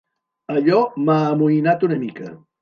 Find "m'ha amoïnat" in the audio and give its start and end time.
1.09-1.87